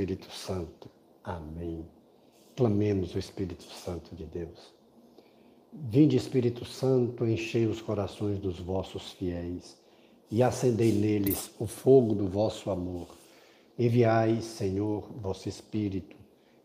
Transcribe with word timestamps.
Espírito 0.00 0.32
Santo. 0.32 0.88
Amém. 1.22 1.84
Clamemos 2.56 3.14
o 3.14 3.18
Espírito 3.18 3.64
Santo 3.64 4.16
de 4.16 4.24
Deus. 4.24 4.72
Vinde, 5.70 6.16
Espírito 6.16 6.64
Santo, 6.64 7.26
enchei 7.26 7.66
os 7.66 7.82
corações 7.82 8.38
dos 8.38 8.58
vossos 8.58 9.12
fiéis 9.12 9.76
e 10.30 10.42
acendei 10.42 10.90
neles 10.90 11.50
o 11.58 11.66
fogo 11.66 12.14
do 12.14 12.26
vosso 12.26 12.70
amor. 12.70 13.08
Enviai, 13.78 14.40
Senhor, 14.40 15.02
vosso 15.20 15.50
Espírito, 15.50 16.16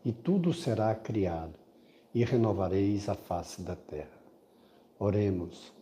e 0.02 0.12
tudo 0.12 0.54
será 0.54 0.94
criado, 0.94 1.58
e 2.14 2.24
renovareis 2.24 3.06
a 3.06 3.14
face 3.14 3.60
da 3.60 3.76
terra. 3.76 4.18
Oremos. 4.98 5.74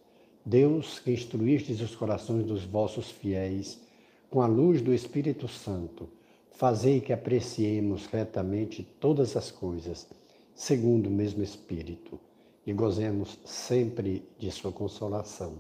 Deus, 0.45 0.99
que 0.99 1.13
instruístes 1.13 1.81
os 1.81 1.95
corações 1.95 2.45
dos 2.45 2.65
vossos 2.65 3.13
fiéis 3.13 3.81
com 4.29 4.43
a 4.43 4.47
luz 4.49 4.83
do 4.83 4.93
Espírito 4.93 5.47
Santo, 5.47 6.09
fazei 6.55 7.01
que 7.01 7.13
apreciemos 7.13 8.07
retamente 8.07 8.83
todas 9.01 9.37
as 9.37 9.51
coisas, 9.51 10.09
segundo 10.55 11.09
o 11.09 11.11
mesmo 11.11 11.43
Espírito, 11.43 12.19
e 12.67 12.73
gozemos 12.73 13.39
sempre 13.45 14.27
de 14.39 14.51
Sua 14.51 14.73
consolação. 14.73 15.59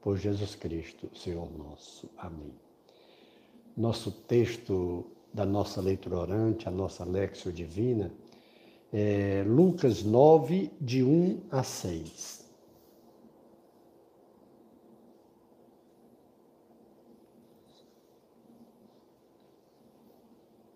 Por 0.00 0.16
Jesus 0.16 0.54
Cristo, 0.54 1.10
Senhor 1.16 1.50
nosso. 1.58 2.08
Amém. 2.16 2.54
Nosso 3.76 4.12
texto 4.12 5.04
da 5.34 5.44
nossa 5.44 5.80
leitura 5.80 6.16
orante, 6.16 6.68
a 6.68 6.70
nossa 6.70 7.04
Lexio 7.04 7.52
Divina, 7.52 8.12
é 8.92 9.44
Lucas 9.44 10.04
9, 10.04 10.70
de 10.80 11.02
1 11.02 11.40
a 11.50 11.64
6. 11.64 12.45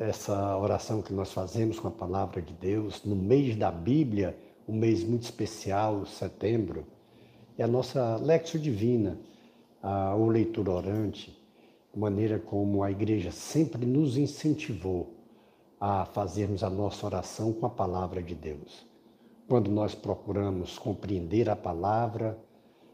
Essa 0.00 0.56
oração 0.56 1.02
que 1.02 1.12
nós 1.12 1.30
fazemos 1.30 1.78
com 1.78 1.88
a 1.88 1.90
palavra 1.90 2.40
de 2.40 2.54
Deus 2.54 3.04
no 3.04 3.14
mês 3.14 3.54
da 3.54 3.70
Bíblia, 3.70 4.34
um 4.66 4.74
mês 4.74 5.04
muito 5.04 5.24
especial, 5.24 6.06
setembro, 6.06 6.87
é 7.59 7.62
a 7.62 7.68
nossa 7.68 8.16
Lexo 8.16 8.59
Divina, 8.59 9.18
a, 9.82 10.15
ou 10.15 10.28
leitura 10.28 10.71
orante, 10.71 11.38
maneira 11.95 12.38
como 12.38 12.82
a 12.82 12.90
igreja 12.90 13.30
sempre 13.30 13.84
nos 13.84 14.16
incentivou 14.16 15.12
a 15.78 16.06
fazermos 16.06 16.65
a 16.65 16.71
nossa 16.71 17.04
oração 17.04 17.52
com 17.52 17.66
a 17.66 17.71
palavra 17.71 18.23
de 18.23 18.34
Deus. 18.34 18.87
Quando 19.46 19.71
nós 19.71 19.95
procuramos 19.95 20.78
compreender 20.78 21.51
a 21.51 21.56
palavra, 21.56 22.38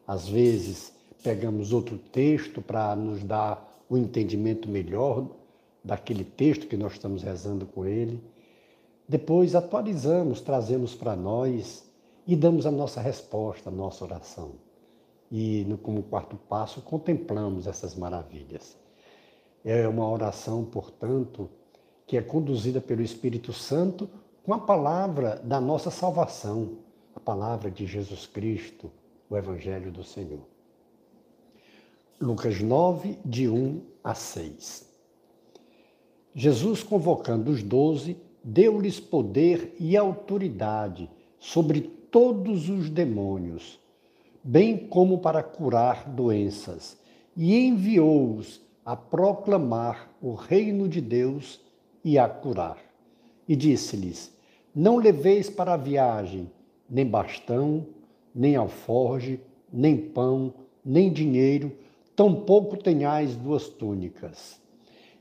às 0.07 0.27
vezes 0.29 0.93
pegamos 1.23 1.73
outro 1.73 1.99
texto 1.99 2.61
para 2.61 2.97
nos 2.97 3.23
dar 3.23 3.77
o 3.89 3.95
um 3.95 3.99
entendimento 3.99 4.69
melhor 4.69 5.29
daquele 5.87 6.25
texto 6.25 6.67
que 6.67 6.77
nós 6.77 6.95
estamos 6.95 7.23
rezando 7.23 7.65
com 7.65 7.87
ele. 7.87 8.21
Depois 9.09 9.55
atualizamos, 9.55 10.41
trazemos 10.41 10.95
para 10.95 11.15
nós 11.15 11.89
e 12.27 12.35
damos 12.35 12.67
a 12.67 12.73
nossa 12.73 13.01
resposta, 13.01 13.71
a 13.71 13.73
nossa 13.73 14.05
oração. 14.05 14.55
E 15.31 15.65
no, 15.69 15.79
como 15.79 16.03
quarto 16.03 16.37
passo, 16.37 16.83
contemplamos 16.83 17.69
essas 17.69 17.95
maravilhas. 17.95 18.77
É 19.65 19.87
uma 19.87 20.09
oração, 20.09 20.65
portanto, 20.65 21.49
que 22.05 22.17
é 22.17 22.23
conduzida 22.23 22.81
pelo 22.81 23.03
Espírito 23.03 23.53
Santo 23.53 24.11
com 24.43 24.53
a 24.53 24.59
palavra 24.59 25.37
da 25.45 25.61
nossa 25.61 25.91
salvação, 25.91 26.79
a 27.15 27.21
palavra 27.21 27.71
de 27.71 27.87
Jesus 27.87 28.27
Cristo, 28.27 28.91
o 29.31 29.37
Evangelho 29.37 29.93
do 29.93 30.03
Senhor. 30.03 30.41
Lucas 32.21 32.61
9, 32.61 33.19
de 33.25 33.49
1 33.49 33.83
a 34.03 34.15
6. 34.15 34.86
Jesus, 36.39 36.83
convocando 36.83 37.51
os 37.51 37.63
doze, 37.63 38.15
deu-lhes 38.45 39.01
poder 39.01 39.75
e 39.81 39.97
autoridade 39.97 41.09
sobre 41.39 41.81
todos 41.81 42.69
os 42.69 42.91
demônios, 42.91 43.81
bem 44.45 44.77
como 44.77 45.17
para 45.17 45.43
curar 45.43 46.07
doenças, 46.07 46.99
e 47.35 47.57
enviou-os 47.57 48.61
a 48.85 48.95
proclamar 48.95 50.11
o 50.21 50.35
reino 50.35 50.87
de 50.91 51.01
Deus 51.01 51.59
e 52.05 52.19
a 52.19 52.29
curar. 52.29 52.77
E 53.49 53.57
disse-lhes: 53.57 54.31
Não 54.75 54.99
leveis 54.99 55.49
para 55.49 55.73
a 55.73 55.79
viagem 55.79 56.51
nem 56.89 57.07
bastão, 57.07 57.87
nem 58.35 58.57
alforge, 58.57 59.41
nem 59.73 59.97
pão, 59.97 60.53
nem 60.85 61.11
dinheiro, 61.11 61.73
tampouco 62.15 62.77
tenhais 62.77 63.35
duas 63.35 63.71
túnicas 63.71 64.61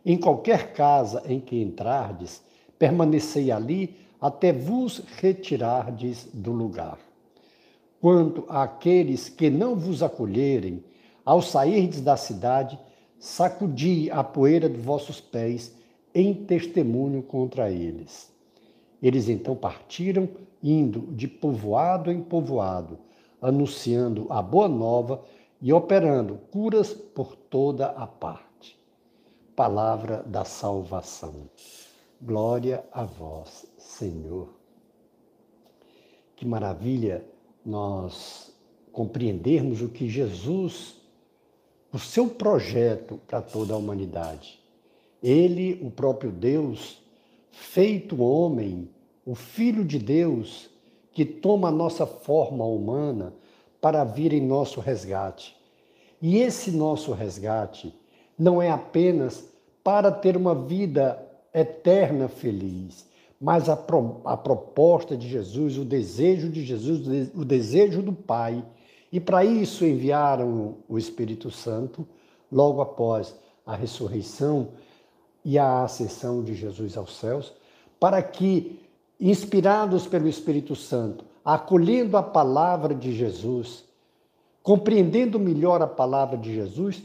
em 0.05 0.17
qualquer 0.17 0.71
casa 0.73 1.23
em 1.27 1.39
que 1.39 1.59
entrardes, 1.59 2.43
permanecei 2.77 3.51
ali 3.51 3.95
até 4.21 4.53
vos 4.53 5.01
retirardes 5.17 6.27
do 6.31 6.51
lugar. 6.51 6.99
Quanto 7.99 8.45
àqueles 8.47 9.27
que 9.27 9.49
não 9.49 9.75
vos 9.75 10.03
acolherem, 10.03 10.83
ao 11.25 11.41
sairdes 11.41 12.01
da 12.01 12.15
cidade, 12.15 12.77
sacudi 13.17 14.11
a 14.11 14.23
poeira 14.23 14.69
de 14.69 14.77
vossos 14.77 15.19
pés 15.19 15.75
em 16.13 16.33
testemunho 16.33 17.23
contra 17.23 17.71
eles. 17.71 18.31
Eles 19.01 19.27
então 19.27 19.55
partiram, 19.55 20.29
indo 20.61 21.07
de 21.13 21.27
povoado 21.27 22.11
em 22.11 22.21
povoado, 22.21 22.99
anunciando 23.41 24.27
a 24.29 24.41
boa 24.41 24.67
nova 24.67 25.23
e 25.59 25.73
operando 25.73 26.39
curas 26.51 26.93
por 26.93 27.35
toda 27.35 27.87
a 27.87 28.05
parte 28.05 28.54
palavra 29.55 30.21
da 30.23 30.43
salvação. 30.43 31.49
Glória 32.21 32.83
a 32.91 33.03
vós, 33.03 33.65
Senhor. 33.77 34.49
Que 36.35 36.45
maravilha 36.45 37.25
nós 37.65 38.53
compreendermos 38.91 39.81
o 39.81 39.89
que 39.89 40.09
Jesus, 40.09 40.95
o 41.91 41.97
seu 41.97 42.27
projeto 42.27 43.19
para 43.27 43.41
toda 43.41 43.73
a 43.73 43.77
humanidade. 43.77 44.59
Ele, 45.23 45.79
o 45.81 45.89
próprio 45.89 46.31
Deus, 46.31 47.01
feito 47.51 48.21
homem, 48.21 48.89
o 49.25 49.35
Filho 49.35 49.85
de 49.85 49.97
Deus, 49.97 50.69
que 51.11 51.25
toma 51.25 51.69
a 51.69 51.71
nossa 51.71 52.05
forma 52.05 52.65
humana 52.65 53.33
para 53.79 54.03
vir 54.03 54.33
em 54.33 54.45
nosso 54.45 54.81
resgate. 54.81 55.55
E 56.21 56.37
esse 56.37 56.71
nosso 56.71 57.13
resgate 57.13 57.93
não 58.37 58.61
é 58.61 58.69
apenas 58.69 59.47
para 59.83 60.11
ter 60.11 60.35
uma 60.35 60.55
vida 60.55 61.21
eterna 61.53 62.27
feliz, 62.27 63.07
mas 63.39 63.69
a, 63.69 63.77
pro, 63.77 64.21
a 64.25 64.35
proposta 64.35 65.15
de 65.15 65.27
Jesus, 65.27 65.77
o 65.77 65.85
desejo 65.85 66.49
de 66.49 66.65
Jesus, 66.65 67.31
o 67.33 67.45
desejo 67.45 68.01
do 68.01 68.11
Pai. 68.11 68.63
E 69.11 69.19
para 69.19 69.45
isso 69.45 69.85
enviaram 69.85 70.75
o 70.89 70.97
Espírito 70.97 71.51
Santo 71.51 72.05
logo 72.51 72.81
após 72.81 73.35
a 73.65 73.75
ressurreição 73.75 74.69
e 75.43 75.57
a 75.57 75.83
ascensão 75.83 76.43
de 76.43 76.53
Jesus 76.53 76.97
aos 76.97 77.17
céus, 77.17 77.53
para 77.99 78.21
que, 78.21 78.79
inspirados 79.19 80.07
pelo 80.07 80.27
Espírito 80.27 80.75
Santo, 80.75 81.23
acolhendo 81.43 82.17
a 82.17 82.23
palavra 82.23 82.93
de 82.93 83.13
Jesus, 83.13 83.85
compreendendo 84.63 85.39
melhor 85.39 85.81
a 85.81 85.87
palavra 85.87 86.37
de 86.37 86.53
Jesus, 86.53 87.03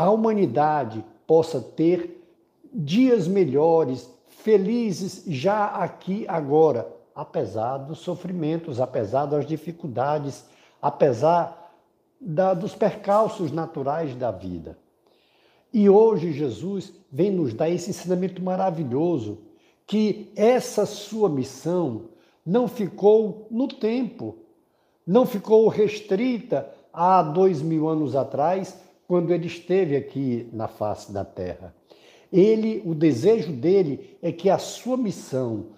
a 0.00 0.10
humanidade 0.10 1.04
possa 1.26 1.60
ter 1.60 2.24
dias 2.72 3.28
melhores, 3.28 4.10
felizes 4.28 5.24
já 5.26 5.66
aqui 5.66 6.24
agora, 6.26 6.90
apesar 7.14 7.76
dos 7.76 7.98
sofrimentos, 7.98 8.80
apesar 8.80 9.26
das 9.26 9.44
dificuldades, 9.44 10.42
apesar 10.80 11.74
da, 12.18 12.54
dos 12.54 12.74
percalços 12.74 13.52
naturais 13.52 14.16
da 14.16 14.30
vida. 14.30 14.78
E 15.70 15.90
hoje 15.90 16.32
Jesus 16.32 16.94
vem 17.12 17.30
nos 17.30 17.52
dar 17.52 17.68
esse 17.68 17.90
ensinamento 17.90 18.42
maravilhoso 18.42 19.42
que 19.86 20.32
essa 20.34 20.86
sua 20.86 21.28
missão 21.28 22.06
não 22.44 22.66
ficou 22.66 23.46
no 23.50 23.68
tempo, 23.68 24.38
não 25.06 25.26
ficou 25.26 25.68
restrita 25.68 26.70
a 26.90 27.22
dois 27.22 27.60
mil 27.60 27.86
anos 27.86 28.16
atrás, 28.16 28.78
quando 29.10 29.32
ele 29.32 29.48
esteve 29.48 29.96
aqui 29.96 30.48
na 30.52 30.68
face 30.68 31.10
da 31.10 31.24
terra. 31.24 31.74
Ele, 32.32 32.80
o 32.86 32.94
desejo 32.94 33.52
dele 33.52 34.16
é 34.22 34.30
que 34.30 34.48
a 34.48 34.56
sua 34.56 34.96
missão, 34.96 35.70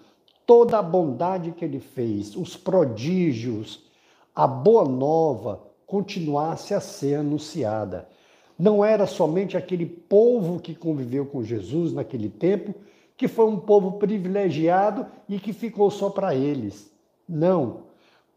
toda 0.45 0.77
a 0.77 0.83
bondade 0.83 1.51
que 1.51 1.65
ele 1.65 1.79
fez, 1.79 2.35
os 2.35 2.55
prodígios, 2.55 3.89
a 4.35 4.45
boa 4.45 4.87
nova 4.87 5.63
continuasse 5.87 6.75
a 6.75 6.79
ser 6.79 7.15
anunciada. 7.15 8.07
Não 8.55 8.85
era 8.85 9.07
somente 9.07 9.57
aquele 9.57 9.87
povo 9.87 10.59
que 10.59 10.75
conviveu 10.75 11.25
com 11.25 11.43
Jesus 11.43 11.91
naquele 11.91 12.29
tempo, 12.29 12.75
que 13.17 13.27
foi 13.27 13.47
um 13.47 13.59
povo 13.59 13.93
privilegiado 13.93 15.07
e 15.27 15.39
que 15.39 15.53
ficou 15.53 15.89
só 15.89 16.11
para 16.11 16.35
eles. 16.35 16.93
Não. 17.27 17.85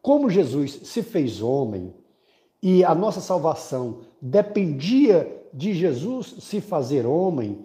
Como 0.00 0.30
Jesus 0.30 0.72
se 0.84 1.02
fez 1.02 1.42
homem, 1.42 1.92
e 2.68 2.82
a 2.82 2.96
nossa 2.96 3.20
salvação 3.20 4.00
dependia 4.20 5.40
de 5.54 5.72
Jesus 5.72 6.34
se 6.40 6.60
fazer 6.60 7.06
homem, 7.06 7.60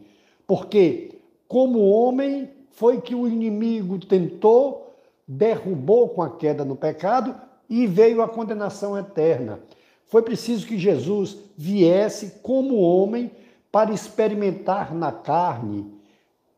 porque, 0.45 1.21
como 1.47 1.89
homem, 1.89 2.51
foi 2.69 3.01
que 3.01 3.15
o 3.15 3.27
inimigo 3.27 3.97
tentou, 3.97 4.93
derrubou 5.27 6.09
com 6.09 6.21
a 6.21 6.29
queda 6.29 6.63
no 6.63 6.75
pecado 6.75 7.35
e 7.67 7.87
veio 7.87 8.21
a 8.21 8.27
condenação 8.27 8.95
eterna. 8.95 9.59
Foi 10.05 10.21
preciso 10.21 10.67
que 10.67 10.77
Jesus 10.77 11.35
viesse 11.57 12.39
como 12.43 12.79
homem 12.79 13.31
para 13.71 13.91
experimentar 13.91 14.93
na 14.93 15.11
carne 15.11 15.91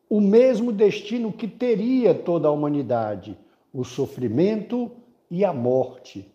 o 0.10 0.19
mesmo 0.19 0.74
destino 0.74 1.31
que 1.31 1.48
teria 1.48 2.13
toda 2.13 2.50
a 2.50 2.51
humanidade, 2.51 3.38
o 3.74 3.86
sofrimento 3.86 4.92
e 5.31 5.46
a 5.46 5.54
morte. 5.54 6.30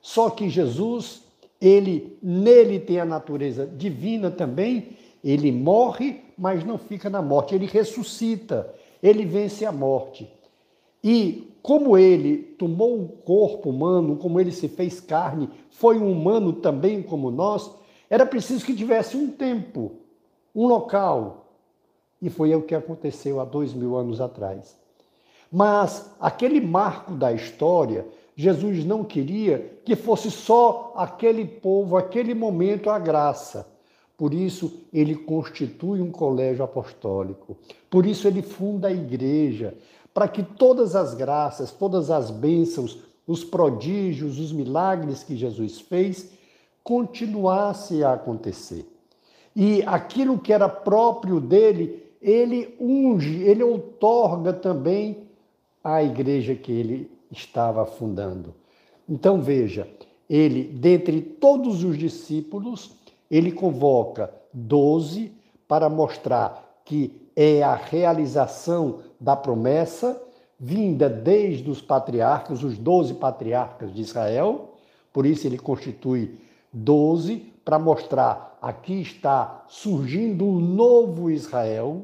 Só 0.00 0.28
que 0.28 0.48
Jesus, 0.48 1.30
ele 1.62 2.18
nele 2.20 2.80
tem 2.80 2.98
a 2.98 3.04
natureza 3.04 3.64
divina 3.64 4.32
também, 4.32 4.96
ele 5.22 5.52
morre, 5.52 6.20
mas 6.36 6.64
não 6.64 6.76
fica 6.76 7.08
na 7.08 7.22
morte, 7.22 7.54
ele 7.54 7.66
ressuscita, 7.66 8.74
ele 9.00 9.24
vence 9.24 9.64
a 9.64 9.70
morte. 9.70 10.28
E 11.04 11.52
como 11.62 11.96
ele 11.96 12.38
tomou 12.58 12.98
um 12.98 13.06
corpo 13.06 13.70
humano, 13.70 14.16
como 14.16 14.40
ele 14.40 14.50
se 14.50 14.66
fez 14.66 15.00
carne, 15.00 15.48
foi 15.70 15.98
um 15.98 16.10
humano 16.10 16.52
também 16.54 17.00
como 17.00 17.30
nós, 17.30 17.70
era 18.10 18.26
preciso 18.26 18.66
que 18.66 18.74
tivesse 18.74 19.16
um 19.16 19.30
tempo, 19.30 19.92
um 20.52 20.66
local. 20.66 21.54
E 22.20 22.28
foi 22.28 22.52
o 22.56 22.62
que 22.62 22.74
aconteceu 22.74 23.40
há 23.40 23.44
dois 23.44 23.72
mil 23.72 23.96
anos 23.96 24.20
atrás. 24.20 24.76
Mas 25.50 26.12
aquele 26.18 26.60
marco 26.60 27.12
da 27.12 27.32
história, 27.32 28.04
Jesus 28.34 28.84
não 28.84 29.04
queria 29.04 29.78
que 29.84 29.94
fosse 29.94 30.30
só 30.30 30.92
aquele 30.96 31.44
povo, 31.44 31.96
aquele 31.96 32.34
momento, 32.34 32.88
a 32.88 32.98
graça. 32.98 33.66
Por 34.16 34.32
isso, 34.32 34.80
ele 34.92 35.14
constitui 35.14 36.00
um 36.00 36.10
colégio 36.10 36.64
apostólico. 36.64 37.56
Por 37.90 38.06
isso, 38.06 38.26
ele 38.26 38.40
funda 38.40 38.88
a 38.88 38.92
igreja, 38.92 39.74
para 40.14 40.28
que 40.28 40.42
todas 40.42 40.94
as 40.94 41.14
graças, 41.14 41.72
todas 41.72 42.10
as 42.10 42.30
bênçãos, 42.30 42.98
os 43.26 43.44
prodígios, 43.44 44.38
os 44.38 44.52
milagres 44.52 45.22
que 45.22 45.36
Jesus 45.36 45.80
fez, 45.80 46.30
continuassem 46.82 48.02
a 48.02 48.14
acontecer. 48.14 48.86
E 49.54 49.82
aquilo 49.82 50.38
que 50.38 50.52
era 50.52 50.68
próprio 50.68 51.40
dele, 51.40 52.02
ele 52.20 52.74
unge, 52.80 53.42
ele 53.42 53.62
outorga 53.62 54.52
também 54.52 55.28
à 55.82 56.02
igreja 56.02 56.54
que 56.54 56.72
ele 56.72 57.10
estava 57.32 57.84
fundando. 57.86 58.54
Então 59.08 59.40
veja, 59.40 59.88
ele, 60.28 60.64
dentre 60.64 61.20
todos 61.20 61.82
os 61.82 61.98
discípulos, 61.98 62.92
ele 63.30 63.50
convoca 63.50 64.32
doze 64.52 65.32
para 65.66 65.88
mostrar 65.88 66.82
que 66.84 67.20
é 67.34 67.62
a 67.62 67.74
realização 67.74 69.00
da 69.18 69.34
promessa 69.34 70.22
vinda 70.60 71.08
desde 71.08 71.68
os 71.68 71.80
patriarcas, 71.80 72.62
os 72.62 72.78
doze 72.78 73.14
patriarcas 73.14 73.92
de 73.92 74.00
Israel, 74.00 74.74
por 75.12 75.26
isso 75.26 75.46
ele 75.46 75.58
constitui 75.58 76.38
doze 76.72 77.52
para 77.64 77.78
mostrar 77.78 78.52
aqui 78.62 79.00
está 79.00 79.64
surgindo 79.66 80.44
um 80.44 80.60
novo 80.60 81.30
Israel, 81.30 82.02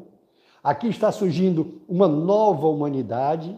aqui 0.63 0.89
está 0.89 1.13
surgindo 1.13 1.81
uma 1.89 2.09
nova 2.09 2.67
humanidade, 2.67 3.57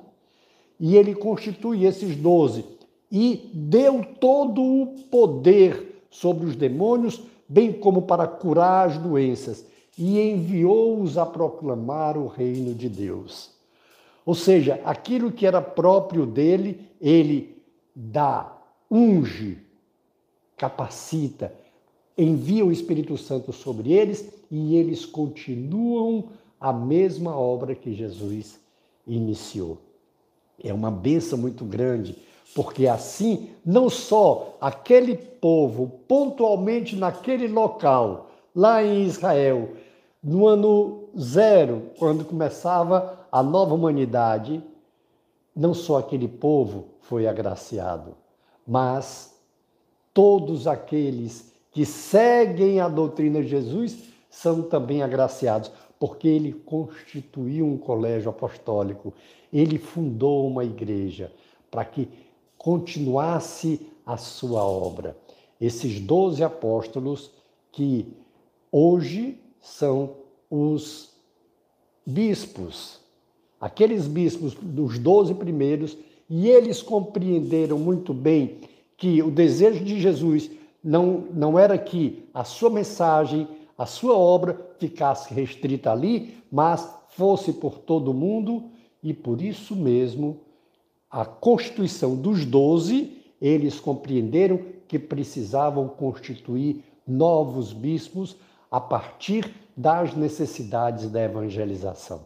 e 0.80 0.96
ele 0.96 1.14
constitui 1.14 1.84
esses 1.84 2.16
doze 2.16 2.64
e 3.12 3.50
deu 3.52 4.02
todo 4.18 4.62
o 4.62 4.86
poder 5.10 6.04
sobre 6.10 6.46
os 6.46 6.56
demônios, 6.56 7.20
bem 7.46 7.72
como 7.72 8.02
para 8.02 8.26
curar 8.26 8.88
as 8.88 8.96
doenças, 8.96 9.66
e 9.98 10.18
enviou-os 10.18 11.18
a 11.18 11.26
proclamar 11.26 12.16
o 12.16 12.26
reino 12.26 12.74
de 12.74 12.88
Deus. 12.88 13.50
Ou 14.24 14.34
seja, 14.34 14.80
aquilo 14.84 15.30
que 15.30 15.44
era 15.44 15.60
próprio 15.60 16.24
dele, 16.24 16.80
ele 17.00 17.56
dá, 17.94 18.56
unge, 18.90 19.58
capacita, 20.56 21.52
envia 22.16 22.64
o 22.64 22.72
Espírito 22.72 23.16
Santo 23.18 23.52
sobre 23.52 23.92
eles 23.92 24.32
e 24.50 24.76
eles 24.76 25.04
continuam 25.04 26.30
a 26.58 26.72
mesma 26.72 27.36
obra 27.36 27.74
que 27.74 27.94
Jesus 27.94 28.58
iniciou. 29.06 29.78
É 30.62 30.72
uma 30.72 30.90
benção 30.90 31.38
muito 31.38 31.64
grande, 31.64 32.16
porque 32.54 32.86
assim, 32.86 33.50
não 33.64 33.88
só 33.88 34.56
aquele 34.60 35.16
povo, 35.16 36.00
pontualmente 36.06 36.96
naquele 36.96 37.48
local, 37.48 38.30
lá 38.54 38.82
em 38.82 39.04
Israel, 39.04 39.70
no 40.22 40.46
ano 40.46 41.08
zero, 41.18 41.90
quando 41.98 42.24
começava 42.24 43.26
a 43.32 43.42
nova 43.42 43.74
humanidade, 43.74 44.62
não 45.54 45.72
só 45.72 45.98
aquele 45.98 46.28
povo 46.28 46.88
foi 47.00 47.26
agraciado, 47.26 48.14
mas 48.66 49.34
todos 50.12 50.66
aqueles 50.66 51.52
que 51.72 51.86
seguem 51.86 52.80
a 52.80 52.88
doutrina 52.88 53.42
de 53.42 53.48
Jesus 53.48 54.10
são 54.28 54.62
também 54.62 55.02
agraciados, 55.02 55.70
porque 56.00 56.26
ele 56.26 56.52
constituiu 56.52 57.66
um 57.66 57.76
colégio 57.76 58.30
apostólico, 58.30 59.12
ele 59.52 59.78
fundou 59.78 60.48
uma 60.48 60.64
igreja 60.64 61.30
para 61.70 61.84
que 61.84 62.08
continuasse 62.56 63.86
a 64.04 64.16
sua 64.16 64.64
obra. 64.64 65.14
Esses 65.60 66.00
doze 66.00 66.42
apóstolos 66.42 67.30
que 67.70 68.06
hoje 68.72 69.38
são 69.60 70.14
os 70.50 71.10
bispos, 72.06 72.98
aqueles 73.60 74.06
bispos 74.08 74.54
dos 74.54 74.98
doze 74.98 75.34
primeiros, 75.34 75.98
e 76.30 76.48
eles 76.48 76.80
compreenderam 76.80 77.78
muito 77.78 78.14
bem 78.14 78.58
que 78.96 79.22
o 79.22 79.30
desejo 79.30 79.84
de 79.84 80.00
Jesus 80.00 80.50
não, 80.82 81.26
não 81.32 81.58
era 81.58 81.76
que 81.76 82.24
a 82.32 82.42
sua 82.42 82.70
mensagem, 82.70 83.46
a 83.80 83.86
sua 83.86 84.14
obra 84.14 84.60
ficasse 84.78 85.32
restrita 85.32 85.90
ali, 85.90 86.36
mas 86.52 86.86
fosse 87.16 87.50
por 87.50 87.78
todo 87.78 88.10
o 88.10 88.14
mundo, 88.14 88.64
e 89.02 89.14
por 89.14 89.40
isso 89.40 89.74
mesmo 89.74 90.42
a 91.10 91.24
constituição 91.24 92.14
dos 92.14 92.44
doze, 92.44 93.16
eles 93.40 93.80
compreenderam 93.80 94.60
que 94.86 94.98
precisavam 94.98 95.88
constituir 95.88 96.84
novos 97.08 97.72
bispos 97.72 98.36
a 98.70 98.78
partir 98.78 99.50
das 99.74 100.14
necessidades 100.14 101.08
da 101.08 101.22
evangelização. 101.22 102.24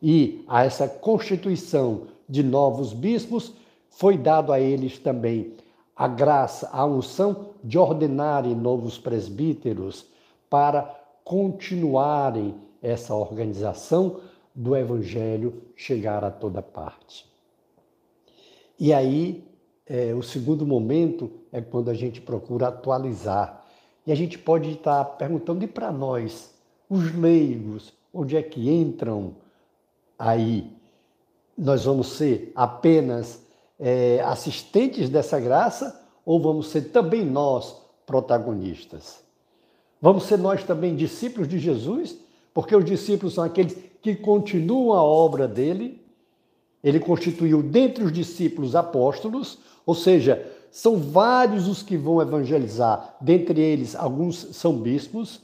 E 0.00 0.44
a 0.46 0.64
essa 0.64 0.86
constituição 0.86 2.02
de 2.28 2.44
novos 2.44 2.92
bispos 2.92 3.52
foi 3.88 4.16
dado 4.16 4.52
a 4.52 4.60
eles 4.60 4.96
também 4.96 5.54
a 5.96 6.06
graça, 6.06 6.70
a 6.72 6.86
unção 6.86 7.46
de 7.64 7.76
ordenarem 7.76 8.54
novos 8.54 8.96
presbíteros 8.96 10.11
para 10.52 10.82
continuarem 11.24 12.54
essa 12.82 13.14
organização 13.14 14.20
do 14.54 14.76
evangelho 14.76 15.62
chegar 15.74 16.22
a 16.22 16.30
toda 16.30 16.60
parte. 16.60 17.26
E 18.78 18.92
aí, 18.92 19.48
é, 19.86 20.12
o 20.12 20.22
segundo 20.22 20.66
momento 20.66 21.30
é 21.50 21.62
quando 21.62 21.90
a 21.90 21.94
gente 21.94 22.20
procura 22.20 22.68
atualizar. 22.68 23.64
E 24.06 24.12
a 24.12 24.14
gente 24.14 24.38
pode 24.38 24.72
estar 24.72 25.02
perguntando, 25.16 25.64
e 25.64 25.66
para 25.66 25.90
nós, 25.90 26.52
os 26.86 27.14
leigos, 27.14 27.94
onde 28.12 28.36
é 28.36 28.42
que 28.42 28.68
entram 28.70 29.36
aí? 30.18 30.70
Nós 31.56 31.86
vamos 31.86 32.08
ser 32.08 32.52
apenas 32.54 33.42
é, 33.80 34.20
assistentes 34.20 35.08
dessa 35.08 35.40
graça 35.40 35.98
ou 36.26 36.38
vamos 36.38 36.68
ser 36.68 36.90
também 36.90 37.24
nós 37.24 37.74
protagonistas? 38.04 39.21
Vamos 40.02 40.24
ser 40.24 40.36
nós 40.36 40.64
também 40.64 40.96
discípulos 40.96 41.46
de 41.46 41.60
Jesus? 41.60 42.18
Porque 42.52 42.74
os 42.74 42.84
discípulos 42.84 43.34
são 43.34 43.44
aqueles 43.44 43.76
que 44.02 44.16
continuam 44.16 44.92
a 44.92 45.02
obra 45.02 45.46
dele. 45.46 46.02
Ele 46.82 46.98
constituiu 46.98 47.62
dentre 47.62 48.02
os 48.02 48.12
discípulos 48.12 48.74
apóstolos, 48.74 49.60
ou 49.86 49.94
seja, 49.94 50.44
são 50.72 50.98
vários 50.98 51.68
os 51.68 51.84
que 51.84 51.96
vão 51.96 52.20
evangelizar, 52.20 53.14
dentre 53.20 53.60
eles 53.60 53.94
alguns 53.94 54.36
são 54.56 54.76
bispos, 54.76 55.40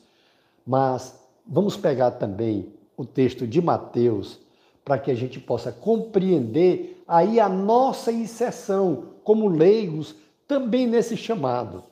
mas 0.67 1.15
vamos 1.47 1.77
pegar 1.77 2.13
também 2.13 2.73
o 2.97 3.05
texto 3.05 3.47
de 3.47 3.63
Mateus 3.63 4.41
para 4.85 4.99
que 4.99 5.11
a 5.11 5.15
gente 5.15 5.39
possa 5.39 5.71
compreender 5.71 7.05
aí 7.07 7.39
a 7.39 7.49
nossa 7.49 8.11
inserção 8.11 9.05
como 9.23 9.47
leigos 9.47 10.17
também 10.49 10.87
nesse 10.87 11.17
chamado. 11.17 11.85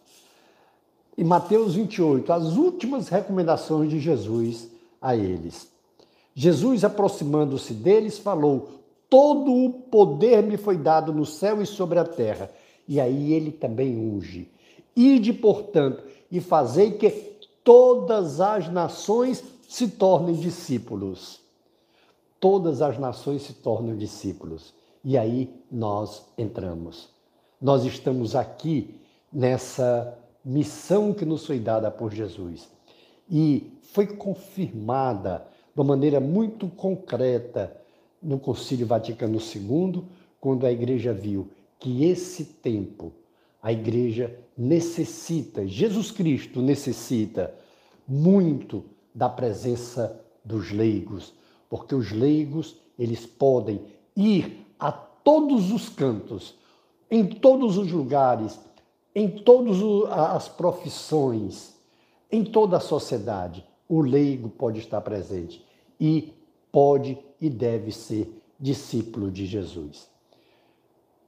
Em 1.16 1.25
Mateus 1.25 1.75
28, 1.75 2.32
as 2.32 2.56
últimas 2.56 3.08
recomendações 3.08 3.90
de 3.90 3.99
Jesus 3.99 4.68
a 5.00 5.16
eles. 5.16 5.68
Jesus, 6.35 6.85
aproximando-se 6.85 7.73
deles, 7.73 8.18
falou: 8.18 8.70
Todo 9.08 9.52
o 9.52 9.70
poder 9.70 10.42
me 10.42 10.56
foi 10.56 10.76
dado 10.76 11.12
no 11.12 11.25
céu 11.25 11.62
e 11.62 11.66
sobre 11.66 11.99
a 11.99 12.04
terra. 12.04 12.50
E 12.87 13.00
aí 13.00 13.32
ele 13.32 13.50
também 13.50 13.96
unge. 13.96 14.50
Ide, 14.94 15.32
portanto, 15.32 16.02
e 16.30 16.40
fazei 16.40 16.92
que 16.92 17.11
todas 17.64 18.40
as 18.40 18.70
nações 18.70 19.42
se 19.68 19.88
tornem 19.88 20.35
discípulos 20.35 21.40
todas 22.40 22.82
as 22.82 22.99
nações 22.99 23.42
se 23.42 23.52
tornam 23.52 23.96
discípulos. 23.96 24.73
E 25.02 25.16
aí 25.16 25.52
nós 25.70 26.25
entramos. 26.37 27.08
Nós 27.61 27.85
estamos 27.85 28.35
aqui 28.35 29.00
nessa 29.32 30.16
missão 30.47 31.12
que 31.12 31.25
nos 31.25 31.45
foi 31.45 31.59
dada 31.59 31.91
por 31.91 32.12
Jesus. 32.15 32.69
E 33.29 33.73
foi 33.83 34.07
confirmada 34.07 35.45
de 35.75 35.81
uma 35.81 35.88
maneira 35.88 36.21
muito 36.21 36.69
concreta 36.69 37.76
no 38.23 38.38
Concílio 38.38 38.87
Vaticano 38.87 39.38
II, 39.38 40.05
quando 40.41 40.65
a 40.65 40.71
igreja 40.71 41.12
viu 41.12 41.49
que 41.81 42.05
esse 42.05 42.45
tempo 42.45 43.12
a 43.61 43.73
igreja 43.73 44.38
necessita, 44.57 45.67
Jesus 45.67 46.12
Cristo 46.12 46.62
necessita 46.62 47.53
muito 48.07 48.85
da 49.12 49.29
presença 49.29 50.21
dos 50.45 50.71
leigos, 50.71 51.35
porque 51.69 51.93
os 51.93 52.12
leigos, 52.12 52.76
eles 52.97 53.26
podem 53.26 53.81
ir 54.15 54.65
a 54.79 54.93
todos 54.93 55.73
os 55.73 55.88
cantos, 55.88 56.55
em 57.11 57.26
todos 57.26 57.76
os 57.76 57.91
lugares, 57.91 58.57
em 59.16 59.30
todas 59.30 59.78
as 60.11 60.46
profissões, 60.46 61.75
em 62.30 62.44
toda 62.44 62.76
a 62.76 62.80
sociedade. 62.80 63.66
O 63.88 64.02
leigo 64.02 64.50
pode 64.50 64.78
estar 64.78 65.00
presente 65.00 65.64
e 65.99 66.35
pode 66.70 67.18
e 67.40 67.49
deve 67.49 67.92
ser 67.92 68.30
discípulo 68.61 69.30
de 69.30 69.46
Jesus. 69.46 70.06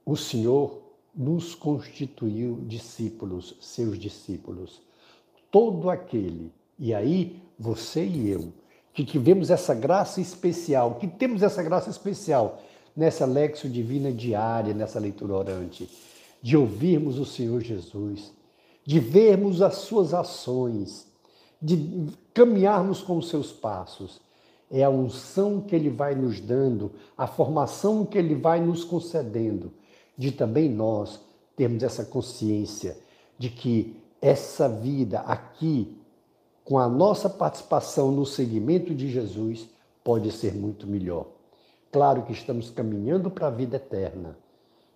O 0.05 0.15
Senhor 0.15 0.83
nos 1.15 1.55
constituiu 1.55 2.59
discípulos, 2.67 3.55
seus 3.59 3.97
discípulos. 3.97 4.79
Todo 5.49 5.89
aquele, 5.89 6.53
e 6.77 6.93
aí 6.93 7.41
você 7.57 8.05
e 8.05 8.29
eu, 8.29 8.53
que 8.93 9.03
tivemos 9.03 9.49
essa 9.49 9.73
graça 9.73 10.21
especial, 10.21 10.95
que 10.95 11.07
temos 11.07 11.41
essa 11.41 11.63
graça 11.63 11.89
especial 11.89 12.61
nessa 12.95 13.25
lexo 13.25 13.67
divina 13.67 14.11
diária, 14.11 14.75
nessa 14.75 14.99
leitura 14.99 15.33
orante, 15.33 15.89
de 16.41 16.55
ouvirmos 16.55 17.19
o 17.19 17.25
Senhor 17.25 17.61
Jesus, 17.61 18.31
de 18.85 18.99
vermos 18.99 19.61
as 19.61 19.75
suas 19.75 20.13
ações, 20.13 21.07
de 21.61 22.07
caminharmos 22.33 23.01
com 23.01 23.17
os 23.17 23.29
seus 23.29 23.51
passos. 23.51 24.21
É 24.71 24.83
a 24.83 24.89
unção 24.89 25.61
que 25.61 25.75
ele 25.75 25.89
vai 25.89 26.13
nos 26.13 26.39
dando, 26.39 26.91
a 27.17 27.25
formação 27.25 28.05
que 28.05 28.17
ele 28.17 28.35
vai 28.35 28.61
nos 28.61 28.83
concedendo, 28.83 29.73
de 30.17 30.31
também 30.31 30.69
nós 30.69 31.19
termos 31.55 31.83
essa 31.83 32.05
consciência 32.05 32.97
de 33.37 33.49
que 33.49 33.97
essa 34.21 34.67
vida 34.67 35.19
aqui, 35.21 35.97
com 36.63 36.77
a 36.77 36.87
nossa 36.87 37.29
participação 37.29 38.11
no 38.11 38.25
seguimento 38.25 38.93
de 38.93 39.09
Jesus, 39.09 39.67
pode 40.03 40.31
ser 40.31 40.53
muito 40.53 40.85
melhor. 40.85 41.27
Claro 41.91 42.23
que 42.23 42.33
estamos 42.33 42.69
caminhando 42.69 43.31
para 43.31 43.47
a 43.47 43.51
vida 43.51 43.77
eterna. 43.77 44.37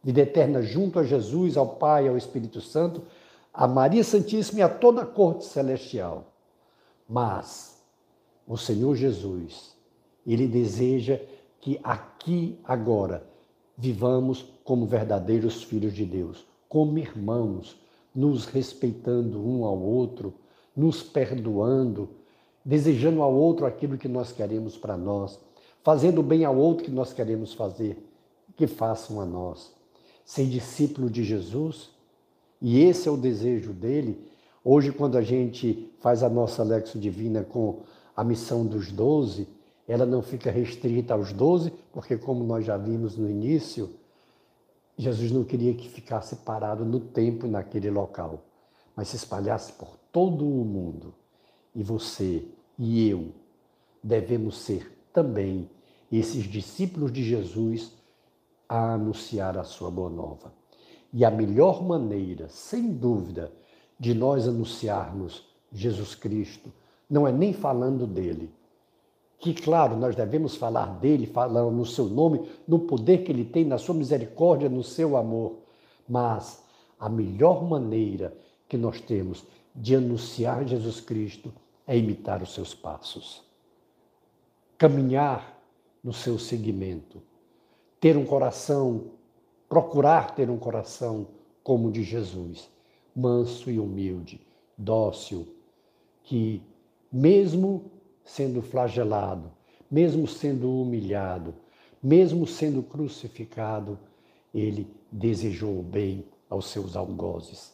Vida 0.03 0.21
eterna 0.21 0.61
junto 0.61 0.99
a 0.99 1.03
Jesus, 1.03 1.55
ao 1.55 1.75
Pai, 1.75 2.07
ao 2.07 2.17
Espírito 2.17 2.59
Santo, 2.59 3.03
a 3.53 3.67
Maria 3.67 4.03
Santíssima 4.03 4.59
e 4.59 4.63
a 4.63 4.69
toda 4.69 5.03
a 5.03 5.05
corte 5.05 5.45
celestial. 5.45 6.25
Mas 7.07 7.81
o 8.47 8.57
Senhor 8.57 8.95
Jesus, 8.95 9.75
ele 10.25 10.47
deseja 10.47 11.19
que 11.61 11.79
aqui, 11.83 12.59
agora, 12.65 13.25
vivamos 13.77 14.45
como 14.63 14.85
verdadeiros 14.85 15.63
filhos 15.63 15.93
de 15.93 16.05
Deus, 16.05 16.45
como 16.67 16.97
irmãos, 16.97 17.79
nos 18.13 18.45
respeitando 18.45 19.39
um 19.39 19.63
ao 19.63 19.79
outro, 19.79 20.33
nos 20.75 21.01
perdoando, 21.01 22.09
desejando 22.65 23.21
ao 23.21 23.33
outro 23.33 23.65
aquilo 23.65 23.97
que 23.97 24.07
nós 24.07 24.31
queremos 24.31 24.77
para 24.77 24.97
nós, 24.97 25.39
fazendo 25.83 26.21
bem 26.21 26.43
ao 26.45 26.55
outro 26.57 26.85
que 26.85 26.91
nós 26.91 27.13
queremos 27.13 27.53
fazer, 27.53 28.05
que 28.55 28.67
façam 28.67 29.19
a 29.19 29.25
nós. 29.25 29.73
Ser 30.25 30.45
discípulo 30.45 31.09
de 31.09 31.23
Jesus, 31.23 31.89
e 32.61 32.79
esse 32.81 33.07
é 33.07 33.11
o 33.11 33.17
desejo 33.17 33.73
dele. 33.73 34.25
Hoje, 34.63 34.91
quando 34.91 35.17
a 35.17 35.21
gente 35.21 35.91
faz 35.99 36.23
a 36.23 36.29
nossa 36.29 36.63
Lexo 36.63 36.97
Divina 36.97 37.43
com 37.43 37.81
a 38.15 38.23
missão 38.23 38.65
dos 38.65 38.91
doze, 38.91 39.47
ela 39.87 40.05
não 40.05 40.21
fica 40.21 40.49
restrita 40.49 41.13
aos 41.13 41.33
doze, 41.33 41.73
porque, 41.91 42.15
como 42.15 42.43
nós 42.43 42.65
já 42.65 42.77
vimos 42.77 43.17
no 43.17 43.29
início, 43.29 43.89
Jesus 44.97 45.31
não 45.31 45.43
queria 45.43 45.73
que 45.73 45.89
ficasse 45.89 46.37
parado 46.37 46.85
no 46.85 46.99
tempo 46.99 47.47
naquele 47.47 47.89
local, 47.89 48.45
mas 48.95 49.09
se 49.09 49.15
espalhasse 49.15 49.73
por 49.73 49.97
todo 50.11 50.45
o 50.45 50.63
mundo. 50.63 51.13
E 51.75 51.83
você 51.83 52.45
e 52.77 53.09
eu 53.09 53.31
devemos 54.03 54.59
ser 54.59 54.91
também 55.11 55.69
esses 56.11 56.43
discípulos 56.43 57.11
de 57.11 57.23
Jesus 57.23 57.91
a 58.67 58.93
anunciar 58.93 59.57
a 59.57 59.63
sua 59.63 59.91
boa 59.91 60.09
nova. 60.09 60.53
E 61.11 61.23
a 61.23 61.29
melhor 61.29 61.83
maneira, 61.83 62.47
sem 62.49 62.91
dúvida, 62.91 63.51
de 63.99 64.13
nós 64.13 64.47
anunciarmos 64.47 65.47
Jesus 65.71 66.15
Cristo 66.15 66.71
não 67.09 67.27
é 67.27 67.31
nem 67.31 67.53
falando 67.53 68.07
dele. 68.07 68.51
Que, 69.37 69.53
claro, 69.53 69.95
nós 69.97 70.15
devemos 70.15 70.55
falar 70.55 70.85
dele, 70.99 71.27
falando 71.27 71.71
no 71.71 71.85
seu 71.85 72.05
nome, 72.05 72.47
no 72.67 72.79
poder 72.79 73.23
que 73.23 73.31
ele 73.31 73.45
tem, 73.45 73.65
na 73.65 73.77
sua 73.77 73.93
misericórdia, 73.93 74.69
no 74.69 74.83
seu 74.83 75.17
amor. 75.17 75.57
Mas 76.07 76.63
a 76.99 77.09
melhor 77.09 77.63
maneira 77.63 78.35
que 78.67 78.77
nós 78.77 79.01
temos 79.01 79.45
de 79.75 79.95
anunciar 79.95 80.65
Jesus 80.65 81.01
Cristo 81.01 81.53
é 81.85 81.97
imitar 81.97 82.41
os 82.41 82.53
seus 82.53 82.73
passos. 82.73 83.43
Caminhar 84.77 85.59
no 86.03 86.13
seu 86.13 86.39
seguimento. 86.39 87.21
Ter 88.03 88.17
um 88.17 88.25
coração, 88.25 89.11
procurar 89.69 90.35
ter 90.35 90.49
um 90.49 90.57
coração 90.57 91.25
como 91.63 91.87
o 91.87 91.91
de 91.93 92.03
Jesus, 92.03 92.69
manso 93.15 93.71
e 93.71 93.79
humilde, 93.79 94.45
dócil, 94.77 95.47
que, 96.21 96.61
mesmo 97.09 97.85
sendo 98.25 98.61
flagelado, 98.61 99.49
mesmo 99.89 100.27
sendo 100.27 100.81
humilhado, 100.81 101.55
mesmo 102.03 102.45
sendo 102.45 102.83
crucificado, 102.83 103.97
ele 104.53 104.85
desejou 105.09 105.79
o 105.79 105.81
bem 105.81 106.25
aos 106.49 106.65
seus 106.65 106.97
algozes. 106.97 107.73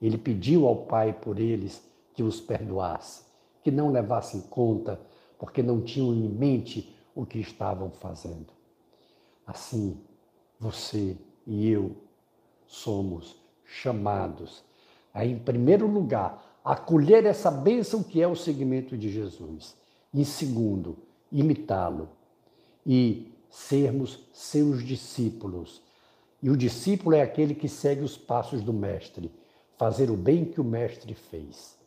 Ele 0.00 0.16
pediu 0.16 0.66
ao 0.66 0.76
Pai 0.86 1.12
por 1.12 1.38
eles 1.38 1.86
que 2.14 2.22
os 2.22 2.40
perdoasse, 2.40 3.22
que 3.62 3.70
não 3.70 3.92
levassem 3.92 4.40
conta, 4.48 4.98
porque 5.38 5.62
não 5.62 5.82
tinham 5.82 6.14
em 6.14 6.26
mente 6.26 6.96
o 7.14 7.26
que 7.26 7.38
estavam 7.38 7.90
fazendo. 7.90 8.57
Assim, 9.48 9.98
você 10.60 11.16
e 11.46 11.70
eu 11.70 11.96
somos 12.66 13.34
chamados 13.64 14.62
a, 15.14 15.24
em 15.24 15.38
primeiro 15.38 15.86
lugar, 15.86 16.60
acolher 16.62 17.24
essa 17.24 17.50
bênção 17.50 18.02
que 18.02 18.20
é 18.20 18.28
o 18.28 18.36
seguimento 18.36 18.94
de 18.94 19.10
Jesus. 19.10 19.74
Em 20.12 20.22
segundo, 20.22 20.98
imitá-lo 21.32 22.10
e 22.84 23.32
sermos 23.48 24.22
seus 24.34 24.84
discípulos. 24.84 25.80
E 26.42 26.50
o 26.50 26.56
discípulo 26.56 27.16
é 27.16 27.22
aquele 27.22 27.54
que 27.54 27.70
segue 27.70 28.02
os 28.02 28.18
passos 28.18 28.60
do 28.62 28.74
Mestre, 28.74 29.32
fazer 29.78 30.10
o 30.10 30.16
bem 30.16 30.44
que 30.44 30.60
o 30.60 30.64
Mestre 30.64 31.14
fez. 31.14 31.78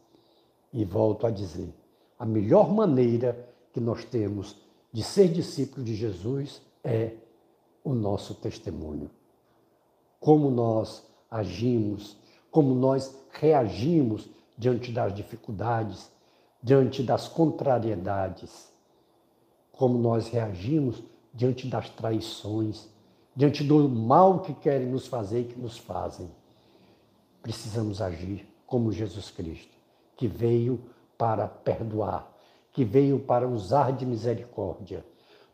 E 0.74 0.84
volto 0.84 1.28
a 1.28 1.30
dizer: 1.30 1.70
a 2.18 2.26
melhor 2.26 2.74
maneira 2.74 3.48
que 3.72 3.80
nós 3.80 4.04
temos 4.04 4.56
de 4.92 5.04
ser 5.04 5.28
discípulo 5.28 5.86
de 5.86 5.94
Jesus 5.94 6.60
é 6.84 7.14
o 7.84 7.94
nosso 7.94 8.36
testemunho. 8.36 9.10
Como 10.20 10.50
nós 10.52 11.04
agimos, 11.30 12.18
como 12.52 12.76
nós 12.76 13.16
reagimos 13.32 14.30
diante 14.58 14.92
das 14.92 15.14
dificuldades, 15.14 16.12
diante 16.62 17.02
das 17.02 17.28
contrariedades, 17.28 18.72
como 19.72 19.98
nós 19.98 20.28
reagimos 20.28 21.02
diante 21.34 21.68
das 21.68 21.90
traições, 21.90 22.88
diante 23.36 23.64
do 23.64 23.88
mal 23.90 24.42
que 24.42 24.54
querem 24.54 24.88
nos 24.88 25.08
fazer 25.08 25.42
e 25.42 25.46
que 25.46 25.60
nos 25.60 25.78
fazem. 25.78 26.30
Precisamos 27.42 28.02
agir 28.02 28.48
como 28.68 28.92
Jesus 28.92 29.32
Cristo, 29.32 29.76
que 30.16 30.28
veio 30.28 30.80
para 31.18 31.48
perdoar, 31.48 32.32
que 32.72 32.86
veio 32.86 33.20
para 33.20 33.48
usar 33.48 33.92
de 33.92 34.06
misericórdia, 34.06 35.04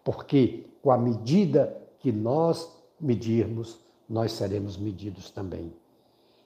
porque 0.04 0.66
com 0.82 0.92
a 0.92 0.98
medida 0.98 1.87
que 2.08 2.12
nós 2.12 2.72
medirmos, 3.00 3.80
nós 4.08 4.32
seremos 4.32 4.78
medidos 4.78 5.30
também. 5.30 5.74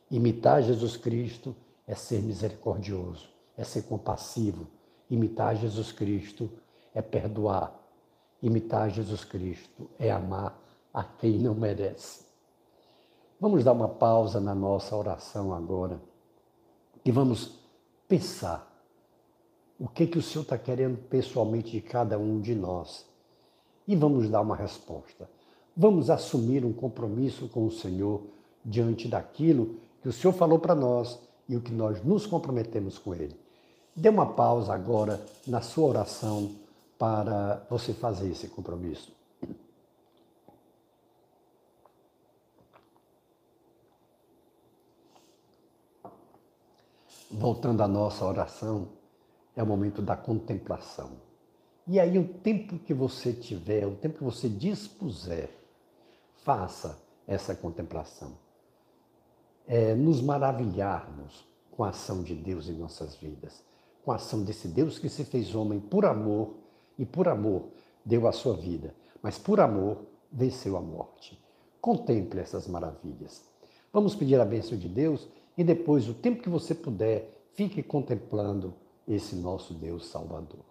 Imitar 0.10 0.64
Jesus 0.64 0.98
Cristo 0.98 1.56
é 1.86 1.94
ser 1.94 2.22
misericordioso 2.22 3.32
é 3.62 3.64
ser 3.64 3.84
compassivo. 3.84 4.68
Imitar 5.10 5.56
Jesus 5.56 5.92
Cristo 5.92 6.50
é 6.94 7.02
perdoar. 7.02 7.80
Imitar 8.42 8.90
Jesus 8.90 9.24
Cristo 9.24 9.88
é 10.00 10.10
amar 10.10 10.60
a 10.92 11.04
quem 11.04 11.38
não 11.38 11.54
merece. 11.54 12.26
Vamos 13.40 13.64
dar 13.64 13.74
uma 13.74 13.88
pausa 13.88 14.40
na 14.40 14.56
nossa 14.56 14.96
oração 14.96 15.54
agora 15.54 16.02
e 17.06 17.12
vamos 17.12 17.60
pensar 18.08 18.68
o 19.80 19.88
que, 19.88 20.08
que 20.08 20.18
o 20.18 20.22
Senhor 20.22 20.44
está 20.44 20.58
querendo 20.58 20.98
pessoalmente 20.98 21.72
de 21.72 21.82
cada 21.82 22.18
um 22.18 22.40
de 22.42 22.56
nós. 22.56 23.06
e 23.88 23.96
vamos 23.96 24.30
dar 24.30 24.42
uma 24.42 24.56
resposta. 24.56 25.30
Vamos 25.76 26.10
assumir 26.10 26.66
um 26.66 26.74
compromisso 26.74 27.48
com 27.48 27.66
o 27.66 27.72
Senhor 27.72 28.22
diante 28.64 29.08
daquilo 29.08 29.80
que 30.02 30.10
o 30.10 30.14
Senhor 30.14 30.34
falou 30.34 30.60
para 30.60 30.76
nós 30.76 31.20
e 31.48 31.56
o 31.56 31.62
que 31.62 31.72
nós 31.72 32.04
nos 32.04 32.26
comprometemos 32.26 32.98
com 32.98 33.14
Ele. 33.14 33.36
Dê 33.96 34.10
uma 34.10 34.34
pausa 34.34 34.74
agora 34.74 35.24
na 35.46 35.62
sua 35.62 35.88
oração 35.88 36.56
para 36.98 37.66
você 37.70 37.94
fazer 37.94 38.30
esse 38.30 38.48
compromisso. 38.48 39.12
Voltando 47.30 47.82
à 47.82 47.88
nossa 47.88 48.26
oração, 48.26 48.90
é 49.56 49.64
o 49.64 49.66
momento 49.66 50.02
da 50.02 50.16
contemplação. 50.16 51.12
E 51.88 52.00
aí, 52.00 52.18
o 52.18 52.28
tempo 52.28 52.78
que 52.78 52.94
você 52.94 53.34
tiver, 53.34 53.86
o 53.88 53.96
tempo 53.96 54.18
que 54.18 54.24
você 54.24 54.48
dispuser, 54.48 55.61
faça 56.42 57.02
essa 57.28 57.56
contemplação. 57.56 58.38
É 59.68 59.96
nos 59.96 60.22
maravilharmos 60.22 61.48
com 61.70 61.84
a 61.84 61.90
ação 61.90 62.24
de 62.24 62.36
Deus 62.36 62.68
em 62.68 62.74
nossas 62.74 63.16
vidas, 63.16 63.64
com 64.04 64.12
a 64.12 64.16
ação 64.16 64.44
desse 64.44 64.68
Deus 64.68 65.00
que 65.00 65.10
se 65.10 65.24
fez 65.24 65.56
homem 65.56 65.80
por 65.80 66.06
amor 66.06 66.56
e 66.98 67.06
por 67.06 67.28
amor 67.28 67.70
deu 68.04 68.28
a 68.28 68.32
sua 68.32 68.56
vida, 68.56 68.94
mas 69.22 69.38
por 69.38 69.60
amor 69.60 70.06
venceu 70.32 70.76
a 70.76 70.82
morte. 70.82 71.42
Contemple 71.80 72.40
essas 72.40 72.68
maravilhas. 72.68 73.44
Vamos 73.94 74.16
pedir 74.16 74.40
a 74.40 74.46
bênção 74.46 74.78
de 74.78 74.88
Deus 74.88 75.28
e 75.58 75.64
depois, 75.64 76.08
o 76.08 76.14
tempo 76.14 76.42
que 76.42 76.50
você 76.50 76.74
puder, 76.74 77.30
fique 77.54 77.84
contemplando 77.84 78.74
esse 79.08 79.36
nosso 79.36 79.74
Deus 79.74 80.08
Salvador. 80.08 80.66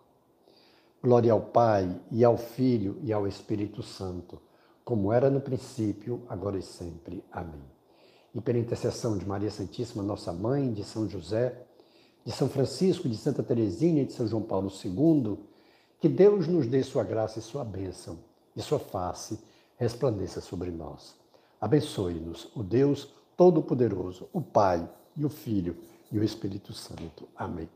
Glória 1.03 1.33
ao 1.33 1.41
Pai, 1.41 2.01
e 2.11 2.25
ao 2.25 2.37
Filho, 2.37 2.99
e 3.03 3.13
ao 3.13 3.27
Espírito 3.27 3.83
Santo, 3.83 4.41
como 4.85 5.13
era 5.13 5.31
no 5.31 5.41
princípio, 5.41 6.23
agora 6.29 6.59
e 6.59 6.63
sempre. 6.63 7.25
Amém. 7.31 7.63
E 8.35 8.41
pela 8.41 8.59
intercessão 8.59 9.17
de 9.19 9.27
Maria 9.27 9.51
Santíssima, 9.51 10.03
nossa 10.03 10.33
mãe, 10.33 10.73
de 10.73 10.85
São 10.85 11.09
José, 11.09 11.67
de 12.25 12.33
São 12.33 12.49
Francisco, 12.49 13.09
de 13.09 13.17
Santa 13.17 13.43
Teresinha 13.43 14.03
e 14.03 14.07
de 14.07 14.13
São 14.13 14.27
João 14.27 14.43
Paulo 14.43 14.71
II, 14.85 15.39
que 16.01 16.09
Deus 16.09 16.47
nos 16.47 16.67
dê 16.67 16.83
sua 16.83 17.05
graça 17.05 17.39
e 17.39 17.43
sua 17.43 17.65
bênção, 17.65 18.19
e 18.55 18.63
sua 18.63 18.79
face 18.79 19.39
resplandeça 19.77 20.41
sobre 20.41 20.71
nós. 20.71 21.15
Abençoe-nos, 21.61 22.51
o 22.55 22.63
Deus 22.63 23.13
Todo-Poderoso, 23.37 24.29
o 24.33 24.41
Pai 24.41 24.89
e 25.17 25.25
o 25.25 25.29
Filho 25.29 25.77
e 26.11 26.19
o 26.19 26.25
Espírito 26.25 26.73
Santo. 26.73 27.29
Amém. 27.37 27.69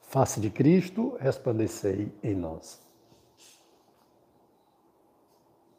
Face 0.00 0.40
de 0.40 0.50
Cristo, 0.50 1.16
resplandecei 1.18 2.12
em 2.22 2.34
nós. 2.34 2.83